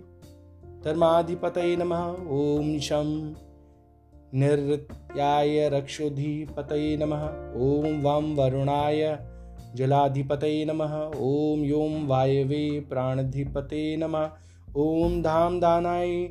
धर्माधिपतये 0.85 1.75
नमः। 1.75 2.15
ॐ 2.31 2.79
शं। 2.79 3.33
निरृत्याय 4.35 5.69
रक्षोधिपतये 5.69 6.97
नमः। 6.97 7.23
ॐ 7.53 8.01
वं 8.01 8.35
वरुणाय 8.35 9.19
जलाधिपतये 9.75 10.65
नमः। 10.65 10.97
ॐ 11.07 11.63
यों 11.63 12.07
वायवे 12.07 12.79
प्राणधिपते 12.89 13.97
नमः। 13.97 14.29
ॐ 14.77 15.21
धाम 15.21 15.59
दानाय 15.59 16.27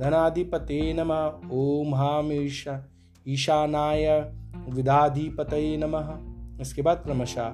धनाधिपते 0.00 0.92
नमः। 0.92 1.32
ॐ 1.52 1.94
हाम 1.94 2.32
ईशा 2.32 2.89
ईशानाय 3.28 4.32
विधाधिपतये 4.68 5.76
नमः। 5.76 6.18
इसके 6.60 6.82
बाद 6.82 6.96
क्रमशः 6.96 7.52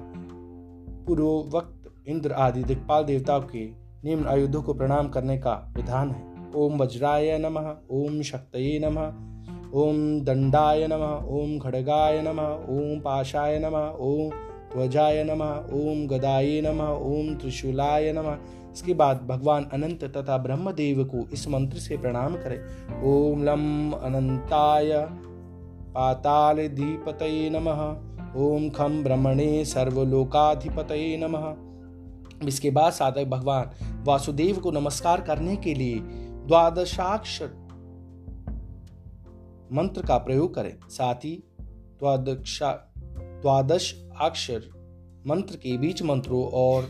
पूर्ववक्त 1.05 2.07
इंद्र 2.07 2.31
आदि 2.31 2.63
दिक्पाल 2.63 3.03
देवताओं 3.03 3.41
के 3.41 3.65
निम्न 4.03 4.27
आयुधों 4.27 4.61
को 4.61 4.73
प्रणाम 4.73 5.07
करने 5.07 5.37
का 5.37 5.73
विधान 5.75 6.11
है। 6.11 6.27
ओम 6.55 6.77
वज्राय 6.77 7.37
नमः, 7.37 7.75
ओम 7.91 8.21
शक्त 8.21 8.51
नमः, 8.55 9.37
ओम 9.73 10.21
दंडाय 10.21 10.87
नमः, 10.87 11.25
ओम 11.27 11.59
खड़गाय 11.59 12.21
नमः, 12.21 12.47
ओम 12.47 12.99
पाशाय 12.99 13.59
नमः, 13.59 13.89
ओम 13.99 14.29
ध्वजाय 14.73 15.23
नमः, 15.23 15.55
ओम 15.73 16.07
गदाय 16.07 16.61
नमः, 16.61 16.87
ओम 16.87 17.35
त्रिशूलाय 17.35 18.13
नमः। 18.13 18.37
इसके 18.73 18.93
बाद 18.93 19.27
भगवान 19.27 19.63
अनंत 19.73 20.03
तथा 20.03 20.37
ब्रह्मदेव 20.37 21.03
को 21.03 21.29
इस 21.33 21.47
मंत्र 21.47 21.77
से 21.77 21.97
प्रणाम 21.97 22.35
करें। 22.35 22.59
ओम 23.03 23.43
लम 23.43 23.91
अनंताय 23.91 24.91
पाताल 25.97 26.57
धीपत 26.67 27.19
नमः। 27.51 27.79
ओम 28.39 28.69
खम 28.69 29.03
ब्रह्मणे 29.03 29.65
सर्वलोकाधिपत 29.65 30.87
नमः। 30.91 32.47
इसके 32.47 32.69
बाद 32.69 32.93
साधक 32.93 33.25
भगवान 33.25 33.71
वासुदेव 34.03 34.57
को 34.57 34.71
नमस्कार 34.71 35.21
करने 35.21 35.55
के 35.55 35.73
लिए 35.73 35.99
द्वादशाक्षर 36.47 37.49
मंत्र 39.73 40.05
का 40.05 40.17
प्रयोग 40.17 40.53
करें। 40.55 40.73
साथ 40.89 41.15
ही 41.15 41.43
द्वादश 42.03 43.93
अक्षर 44.21 44.69
मंत्र 45.27 45.55
के 45.55 45.77
बीच 45.77 46.03
मंत्रों 46.03 46.43
और 46.53 46.83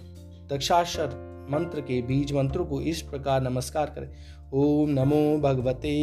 दक्षाक्षर 0.51 1.15
मंत्र 1.51 1.81
के 1.81 2.01
बीज 2.01 2.33
मंत्रों 2.33 2.65
को 2.65 2.81
इस 2.81 3.01
प्रकार 3.01 3.41
नमस्कार 3.41 3.85
करें। 3.85 4.09
ओम 4.53 4.89
नमो 4.89 5.23
भगवते 5.39 5.95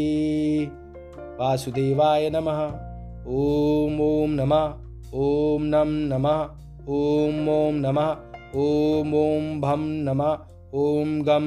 वासुदेवाय 1.38 2.30
नमः। 2.30 2.93
ओम 3.26 4.00
ओम 4.00 4.30
नमः 4.30 5.16
ओम 5.16 5.62
नम 5.64 5.92
नमः 6.12 6.40
ओम 6.88 7.48
ओम 7.48 7.74
नमः 7.74 8.10
ओम 8.56 9.14
ओम 9.14 9.60
भम 9.60 9.84
नमः 10.08 10.32
ओम 10.74 11.22
गम 11.22 11.44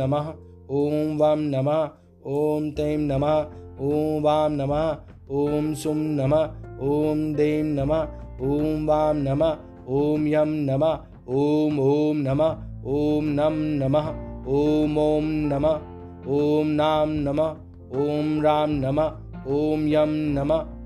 नमः 0.00 0.32
ओम 0.70 1.16
वम 1.18 1.40
नमः 1.40 1.82
ओम 2.26 2.70
तेम 2.70 3.00
नमः 3.00 3.38
ओम 3.80 4.22
वाम 4.22 4.52
नमः 4.52 4.96
ओम 5.30 5.72
सुम 5.74 5.98
नमः 5.98 6.84
ओम 6.86 7.34
देम 7.34 7.66
नमः 7.66 8.02
ओम 8.46 8.86
वाम 8.86 9.16
नमः 9.16 9.56
ओम 9.88 10.26
यम 10.26 10.48
नमः 10.70 10.98
ओम 11.28 11.80
ओम 11.80 12.16
नमः 12.16 12.56
ओम 12.86 13.24
नम 13.24 13.62
नमः 13.82 14.08
ओम 14.48 14.98
ओम 14.98 15.24
नमः 15.52 15.80
ओम 16.28 16.66
नाम 16.66 17.10
नमः 17.10 17.56
ओम 17.96 18.40
राम 18.42 18.70
नमः 18.70 19.50
ओम 19.52 19.88
यम 19.88 20.10
नमः 20.14 20.81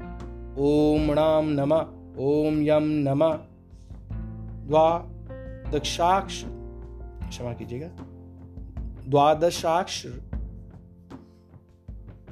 ओम 0.59 1.13
राम 1.13 1.47
नमः, 1.49 1.87
ओम 2.19 2.63
यम 2.63 2.83
नमः। 2.83 3.39
द्वादशाक्ष 4.67 6.45
क्षमा 7.29 7.53
कीजिएगा। 7.53 7.89
द्वादशाक्ष 9.09 10.07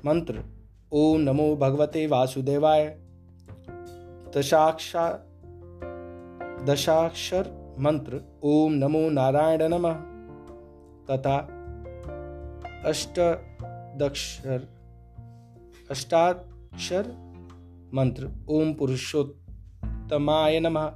मंत्र, 0.07 0.43
ओम 0.93 1.21
नमो 1.21 1.57
भगवते 1.57 2.07
वासुदेवाय। 2.07 3.01
दशाक्षा, 4.37 5.11
दशाक्षर 6.65 7.77
मंत्र, 7.81 8.21
ओम 8.43 8.73
नमो 8.73 9.11
नारायण 9.11 9.63
नमः। 9.63 9.95
तथा 11.11 11.39
अष्टदक्षर, 12.85 14.69
अष्टाक्षर 15.91 17.24
मंत्र, 17.95 18.29
ओम 18.49 18.73
पुरुषोत्तमाय 18.75 20.61
नमः। 20.61 20.93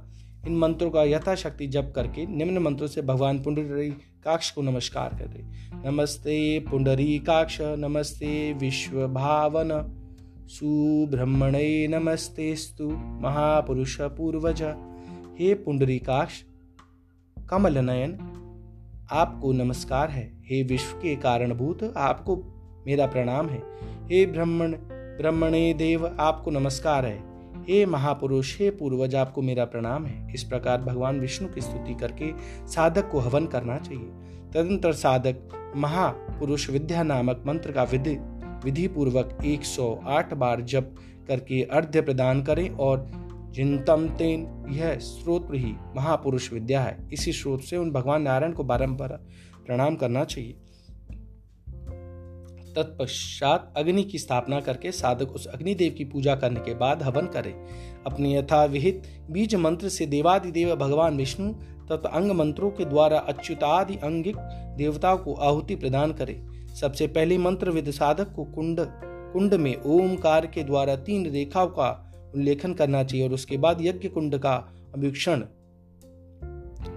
इन 0.47 0.57
मंत्रों 0.57 0.89
का 0.91 1.03
यथाशक्ति 1.03 1.67
जप 1.67 1.91
करके 1.95 2.25
निम्न 2.25 2.57
मंत्रों 2.57 2.87
से 2.87 3.01
भगवान 3.01 3.39
पुंडरी 3.43 3.89
काक्ष 4.23 4.51
को 4.51 4.61
नमस्कार 4.61 5.09
करें 5.09 5.91
नमस्ते 5.91 6.59
पुंडरी 6.59 7.19
काक्ष, 7.19 7.57
नमस्ते 7.61 8.53
विश्व 8.53 9.07
भावन 9.07 9.69
सुब्रह्मणे 10.47 11.87
नमस्ते 11.87 12.55
स्तु 12.55 12.89
महापुरुष 13.21 14.01
पूर्वज। 14.01 14.61
हे 15.39 15.53
पुंडरी 15.53 15.99
काक्ष 15.99 16.43
कमल 17.49 17.77
नयन 17.77 18.17
आपको 19.11 19.53
नमस्कार 19.53 20.09
है। 20.09 20.31
हे 20.45 20.63
विश्व 20.63 20.97
के 20.97 21.15
कारणभूत, 21.15 21.83
आपको 21.97 22.35
मेरा 22.87 23.05
प्रणाम 23.05 23.49
है। 23.49 23.59
हे 24.03 24.25
ब्रह्मण 24.25 24.75
ब्रह्मणे 25.19 25.73
देव, 25.73 26.17
आपको 26.19 26.51
नमस्कार 26.51 27.05
है। 27.05 27.23
हे 27.69 27.85
महापुरुष, 27.85 28.59
हे 28.59 28.69
पूर्वज, 28.69 29.15
आपको 29.15 29.41
मेरा 29.41 29.65
प्रणाम 29.65 30.05
है। 30.05 30.33
इस 30.33 30.43
प्रकार 30.43 30.81
भगवान 30.81 31.19
विष्णु 31.19 31.49
की 31.49 31.61
स्तुति 31.61 31.93
करके 31.93 32.31
साधक 32.67 33.09
को 33.09 33.19
हवन 33.19 33.45
करना 33.45 33.77
चाहिए। 33.77 34.05
तदंतर 34.53 34.93
साधक 34.93 35.73
महापुरुष 35.75 36.69
विद्या 36.69 37.03
नामक 37.03 37.43
मंत्र 37.47 37.71
का 37.71 37.83
विधि 37.83 38.15
विधि 38.65 38.87
पूर्वक 38.87 39.37
108 39.45 40.33
बार 40.33 40.61
जप 40.61 40.95
करके 41.27 41.63
अर्ध्य 41.63 42.01
प्रदान 42.01 42.43
करें 42.43 42.69
और 42.69 43.09
जिनतम 43.51 44.07
तेन, 44.09 44.65
यह 44.69 44.97
स्रोत 44.97 45.47
ही 45.51 45.75
महापुरुष 45.95 46.53
विद्या 46.53 46.81
है। 46.81 47.09
इसी 47.13 47.33
स्रोत 47.33 47.61
से 47.61 47.77
उन 47.77 47.91
भगवान 47.91 48.21
नारायण 48.21 48.51
को 48.51 48.63
बारंबार 48.63 49.09
प्रणाम 49.67 49.95
करना 49.95 50.23
चाहिए। 50.23 50.57
तत्पश्चात 52.79 53.73
अग्नि 53.77 54.03
की 54.03 54.19
स्थापना 54.19 54.59
करके 54.59 54.91
साधक 54.91 55.31
उस 55.31 55.45
अग्निदेव 55.47 55.93
की 55.97 56.05
पूजा 56.05 56.35
करने 56.35 56.59
के 56.59 56.73
बाद 56.73 57.03
हवन 57.03 57.25
करे। 57.27 57.53
अपने 58.05 58.37
यथाविहित 58.37 59.03
बीज 59.31 59.55
मंत्र 59.55 59.89
से 59.89 60.05
देवादिदेव 60.05 60.75
भगवान 60.75 61.17
विष्णु 61.17 61.53
तथा 61.87 62.09
अंग 62.09 62.31
मंत्रों 62.31 62.69
के 62.71 62.85
द्वारा 62.85 63.19
अच्युतादि 63.19 63.95
अंगिक 63.95 64.35
देवताओं 64.77 65.17
को 65.17 65.33
आहुति 65.33 65.75
प्रदान 65.75 66.13
करे। 66.13 66.41
सबसे 66.75 67.07
पहले 67.07 67.37
मंत्र 67.37 67.71
विद 67.71 67.91
साधक 67.91 68.33
को 68.33 68.43
कुंड 68.45 68.79
कुंड 69.33 69.53
में 69.53 69.75
ओमकार 69.85 70.45
के 70.45 70.63
द्वारा 70.63 70.95
तीन 70.95 71.29
रेखाओं 71.31 71.67
का 71.67 71.89
उल्लेखन 72.35 72.73
करना 72.73 73.03
चाहिए 73.03 73.27
और 73.27 73.33
उसके 73.33 73.57
बाद 73.57 73.81
यज्ञ 73.81 74.09
कुंड 74.09 74.37
का 74.37 74.55
अभिक्षण 74.95 75.43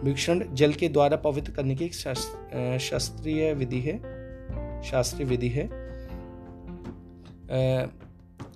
भिक्षण 0.05 0.43
जल 0.55 0.73
के 0.73 0.89
द्वारा 0.89 1.17
पवित्र 1.17 1.53
करने 1.53 1.75
की 1.75 1.89
शास्त्रीय 1.89 3.53
विधि 3.55 3.81
है। 3.81 4.22
शास्त्रीय 4.85 5.29
विधि 5.29 5.49
है। 5.49 5.67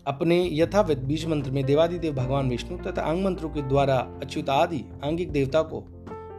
अपने 0.07 0.39
यथाविध 0.53 0.99
बीज 0.99 1.25
मंत्र 1.27 1.51
में 1.51 1.65
देवादिदेव 1.65 2.15
भगवान 2.15 2.49
विष्णु 2.49 2.79
तथा 2.79 3.03
अंग 3.03 3.25
मंत्रों 3.25 3.51
के 3.51 3.63
द्वारा 3.63 3.97
अच्युत 4.23 4.51
आदि 4.51 4.85
आंगिक 5.05 5.31
देवता 5.33 5.63
को 5.63 5.81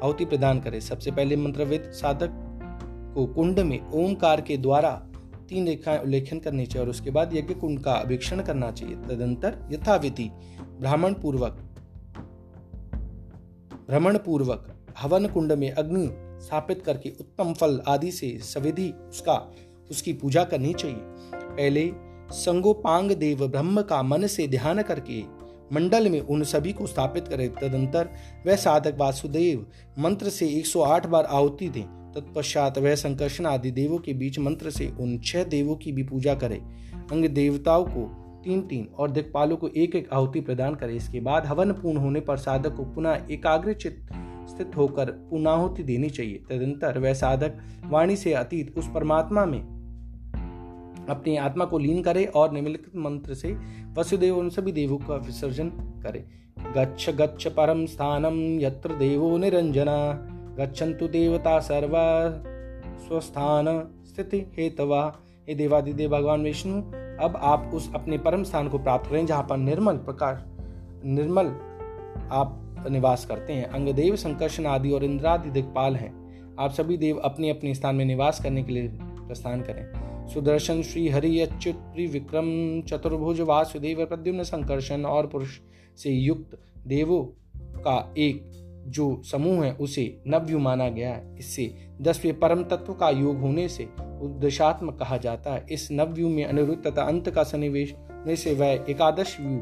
आहुति 0.04 0.26
प्रदान 0.26 0.60
करे। 0.60 0.82
सबसे 0.82 1.12
पहले 1.12 1.36
मंत्रविद 1.36 1.92
साधक 1.94 2.44
को 3.16 3.26
कुंड 3.26 3.60
में 3.60 3.80
ओमकार 3.94 4.42
के 4.42 4.58
द्वारा 4.58 4.92
तीन 5.50 5.68
रेखाएँ 5.68 6.00
उल्लेखन 6.00 6.40
करनी 6.40 6.66
चाहिए 6.66 6.86
और 6.86 6.90
उसके 6.90 7.12
बाद 7.12 7.36
यज्ञ 7.36 7.54
कुंड 7.54 7.80
का 7.80 7.94
अभिक्षण 7.94 8.42
करना 8.42 8.72
चाहिए। 8.72 8.96
तदंतर 8.96 9.58
यथाविधि 9.72 10.30
ब्राह्मण 10.80 11.14
पूर्वक 11.14 11.64
भ्रमण 13.90 14.18
पूर्वक 14.18 14.68
हवन 15.00 15.28
कुंड 15.28 15.52
में 15.52 15.72
अग्नि 15.72 16.08
स्थापित 16.46 16.82
करके 16.82 17.10
उत्तम 17.20 17.54
फल 17.54 17.80
आदि 17.88 18.12
से 18.12 18.38
सविधि 18.44 18.90
उसका 19.10 19.36
उसकी 19.92 20.14
पूजा 20.14 20.44
करनी 20.44 20.74
चाहिए। 20.74 20.98
पहले 21.34 21.92
संगोपांग 22.32 23.12
देव 23.12 23.48
ब्रह्म 23.48 23.82
का 23.82 24.04
मन 24.04 24.28
से 24.28 24.48
ध्यान 24.48 24.82
करके 24.82 25.22
मंडल 25.74 26.10
में 26.10 26.20
उन 26.20 26.44
सभी 26.44 26.74
को 26.74 26.88
स्थापित 26.88 27.28
करे। 27.28 27.48
तदंतर 27.48 28.10
वह 28.48 28.56
साधक 28.56 28.98
वासुदेव 28.98 29.66
मंत्र 30.00 30.30
से 30.30 30.48
108 30.48 31.08
बार 31.08 31.26
आहुति 31.26 31.70
दें। 31.70 31.84
तत्पश्चात 31.84 32.78
वह 32.78 32.96
संकर्षण 32.96 33.46
आदि 33.46 33.72
देवों 33.72 33.98
के 33.98 34.14
बीच 34.14 34.40
मंत्र 34.40 34.70
से 34.70 34.88
उन 35.00 35.20
छह 35.20 35.44
देवों 35.44 35.76
की 35.76 35.92
भी 35.92 36.04
पूजा 36.04 36.36
करे। 36.36 36.56
अंग 37.12 37.26
देवताओं 37.26 37.86
को 37.86 38.24
तीन 38.44 38.62
तीन 38.62 38.88
और 38.98 39.12
दिक्पालों 39.12 39.58
को 39.58 39.68
एक 39.68 39.96
एक 39.96 40.10
आहुति 40.14 40.42
प्रदान 40.42 40.76
करे। 40.76 40.96
इसके 40.96 41.20
बाद 41.20 41.46
हवन 41.46 41.72
पूर्ण 41.72 41.98
होने 41.98 42.20
पर 42.20 42.38
साधक 42.38 42.76
को 42.76 42.84
पुनः 42.84 43.28
एकाग्र 43.32 43.74
चित्त 43.74 44.10
स्थित 44.50 44.72
होकर 44.78 45.06
पुनाहुति 45.06 45.84
देनी 45.84 46.10
चाहिए। 46.10 46.36
तदंतर 46.50 47.00
वह 47.00 47.14
साधक 47.14 47.58
वाणी 47.86 48.16
से 48.16 48.34
अतीत 48.34 48.78
उस 48.78 48.88
परमात्मा 48.88 49.46
में 49.46 49.77
अपनी 51.10 51.38
आत्मा 51.38 51.66
को 51.66 51.78
लीन 51.78 52.04
करे 52.04 52.26
और 52.26 52.52
निम्नलिखित 52.52 52.96
मंत्र 52.96 53.34
से 53.34 53.58
वसुदेव 53.94 54.38
उन 54.38 54.50
सभी 54.50 54.72
देवों 54.72 54.98
का 54.98 55.16
विसर्जन 55.16 55.70
करे। 56.04 56.26
गच्छ 56.78 57.10
गच्छ 57.10 57.48
परम 57.48 57.86
स्थानम, 57.86 58.60
यत्र 58.60 58.94
देवो 58.94 59.38
निरंजना। 59.38 60.28
गच्छन्तु 60.60 61.08
देवता 61.08 61.60
सर्वा, 61.60 62.30
स्वस्थान 63.08 63.88
स्थिति 64.06 64.38
हेतवा। 64.38 65.16
हे 65.50 65.56
देवादिदेव 65.56 66.10
भगवान 66.10 66.44
विष्णु, 66.44 66.82
अब 67.26 67.40
आप 67.42 67.72
उस 67.74 67.96
अपने 67.96 68.18
परम 68.18 68.44
स्थान 68.44 68.70
को 68.70 68.80
प्राप्त 68.80 69.10
करें, 69.10 69.26
जहाँ 69.26 69.44
पर 69.50 69.58
निर्मल 69.58 69.98
प्रकाश 69.98 70.44
निर्मल 71.06 71.46
आप 72.32 72.64
निवास 72.92 73.26
करते 73.26 73.54
हैं। 73.54 73.66
अंगदेव, 73.66 74.16
संकर्षण 74.16 74.66
आदि 74.66 74.92
और 74.92 75.04
इंद्रादि 75.04 75.50
दिक्पाल 75.50 75.96
हैं। 75.96 76.28
आप 76.60 76.72
सभी 76.72 76.98
देव 76.98 77.18
अपने 77.18 77.50
अपने 77.50 77.74
स्थान 77.74 77.96
में 77.96 78.06
निवास 78.06 78.44
करने 78.44 78.64
के 78.64 78.72
लिए 78.72 78.88
प्रस्थान 79.02 79.62
करें। 79.62 80.17
सुदर्शन 80.34 80.82
श्री 80.82 81.10
हरि 81.10 81.40
अच्युत 81.40 81.94
विक्रम 82.12 82.82
चतुर्भुज 82.82 83.42
वासुदेव 83.42 84.06
प्रद्युम्न 84.06 84.44
संकर्षण 84.44 85.06
और 85.06 85.28
पुरुष 85.28 85.60
से 85.98 86.10
युक्त 86.10 86.58
देवों 86.88 87.24
का 87.80 88.14
एक 88.18 88.52
जो 88.88 89.22
समूह 89.24 89.66
है, 89.66 89.74
उसे 89.74 90.22
नव्यु 90.28 90.60
माना 90.60 90.90
गया 90.90 91.14
है। 91.14 91.36
इससे 91.40 91.76
दसवें 92.02 92.40
परम 92.40 92.64
तत्व 92.64 92.94
का 92.94 93.10
योग 93.10 93.38
होने 93.38 93.68
से 93.70 93.84
उद्देशात्मक 94.22 95.00
कहा 95.00 95.18
जाता 95.18 95.54
है। 95.54 95.66
इस 95.72 95.90
नव्यु 95.92 96.30
में 96.30 96.46
अनिरुद्ध 96.46 96.88
तथा 96.88 97.02
अंत 97.02 97.30
का 97.30 97.44
सन्निवेश 97.44 97.96
में 98.28 98.36
से 98.36 98.54
वह 98.54 98.86
एकादश 98.90 99.38
व्यू 99.40 99.58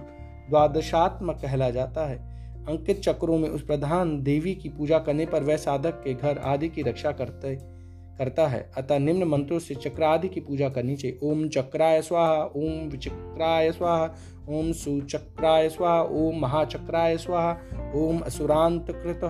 द्वादशात्मक 0.49 1.35
कहला 1.35 1.69
जाता 1.69 2.05
है। 2.05 2.17
अंकित 2.65 2.99
चक्रों 2.99 3.37
में 3.37 3.49
उस 3.49 3.65
प्रधान 3.65 4.23
देवी 4.23 4.55
की 4.55 4.69
पूजा 4.69 4.99
करने 4.99 5.25
पर 5.25 5.43
वह 5.43 5.57
साधक 5.57 5.93
के 6.03 6.13
घर 6.13 6.37
आदि 6.37 6.69
की 6.69 6.81
रक्षा 6.81 7.11
करते 7.11 7.74
करता 8.17 8.47
है। 8.47 8.71
अतः 8.77 8.99
निम्न 8.99 9.23
मंत्रों 9.23 9.59
से 9.59 9.75
चक्र 9.75 10.03
आदि 10.03 10.29
की 10.29 10.39
पूजा 10.39 10.69
करनी 10.69 10.95
चाहिए। 10.95 11.19
ओम 11.23 11.47
चक्राय 11.47 12.01
स्वाहा, 12.01 12.43
ओम 12.43 12.89
विचक्राय 12.89 13.71
स्वाहा, 13.71 14.15
ओम 14.49 14.71
सुचक्राय 14.71 15.69
स्वाहा, 15.69 16.01
ओम 16.01 16.39
महाचक्राय 16.39 17.17
स्वाहा, 17.17 17.57
ओम 17.95 18.19
असुरांत 18.19 18.85
कृत 18.89 19.23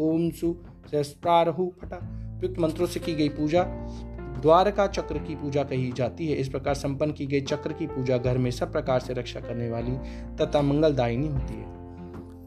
ओम 0.00 0.30
सुस्त्रारहु 0.30 1.70
फटा 1.80 2.22
युक्त 2.44 2.58
मंत्रों 2.58 2.86
से 2.86 3.00
की 3.00 3.14
गई 3.14 3.28
पूजा, 3.28 3.62
द्वारका 4.42 4.86
चक्र 4.86 5.18
की 5.18 5.34
पूजा 5.34 5.64
कही 5.64 5.92
जाती 5.92 6.26
है। 6.26 6.36
इस 6.36 6.48
प्रकार 6.48 6.74
संपन्न 6.74 7.12
की 7.12 7.26
गई 7.26 7.40
चक्र 7.40 7.72
की 7.72 7.86
पूजा 7.86 8.18
घर 8.18 8.38
में 8.38 8.50
सब 8.50 8.72
प्रकार 8.72 9.00
से 9.00 9.12
रक्षा 9.12 9.40
करने 9.40 9.70
वाली 9.70 9.96
तथा 10.36 10.62
मंगलदायिनी 10.62 11.28
होती 11.28 11.54
है। 11.54 11.64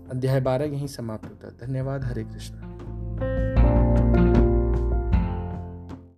अध्याय 0.10 0.42
बारह 0.42 0.66
यहीं 0.66 0.88
समाप्त 0.88 1.26
होता 1.26 1.48
है। 1.48 1.68
धन्यवाद। 1.68 2.04
हरे 2.04 2.24
कृष्ण। 2.24 3.69